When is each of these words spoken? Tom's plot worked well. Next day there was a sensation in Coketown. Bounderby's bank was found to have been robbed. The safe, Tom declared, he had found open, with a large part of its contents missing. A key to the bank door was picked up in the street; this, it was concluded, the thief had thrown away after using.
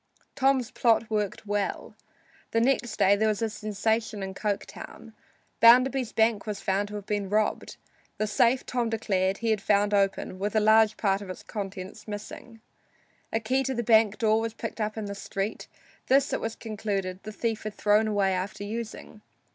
Tom's 0.33 0.71
plot 0.71 1.11
worked 1.11 1.45
well. 1.45 1.93
Next 2.51 2.97
day 2.97 3.15
there 3.15 3.27
was 3.27 3.43
a 3.43 3.51
sensation 3.51 4.23
in 4.23 4.33
Coketown. 4.33 5.13
Bounderby's 5.59 6.11
bank 6.11 6.47
was 6.47 6.59
found 6.59 6.87
to 6.87 6.95
have 6.95 7.05
been 7.05 7.29
robbed. 7.29 7.77
The 8.17 8.25
safe, 8.25 8.65
Tom 8.65 8.89
declared, 8.89 9.37
he 9.37 9.51
had 9.51 9.61
found 9.61 9.93
open, 9.93 10.39
with 10.39 10.55
a 10.55 10.59
large 10.59 10.97
part 10.97 11.21
of 11.21 11.29
its 11.29 11.43
contents 11.43 12.07
missing. 12.07 12.61
A 13.31 13.39
key 13.39 13.61
to 13.61 13.75
the 13.75 13.83
bank 13.83 14.17
door 14.17 14.39
was 14.41 14.55
picked 14.55 14.81
up 14.81 14.97
in 14.97 15.05
the 15.05 15.13
street; 15.13 15.67
this, 16.07 16.33
it 16.33 16.41
was 16.41 16.55
concluded, 16.55 17.21
the 17.21 17.31
thief 17.31 17.61
had 17.61 17.75
thrown 17.75 18.07
away 18.07 18.33
after 18.33 18.63
using. 18.63 19.21